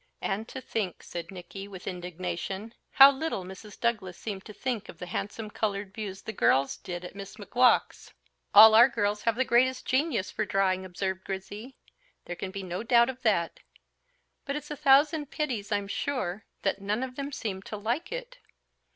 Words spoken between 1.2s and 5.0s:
Nicky, with indignation, "how little Mrs. Douglas seemed to think of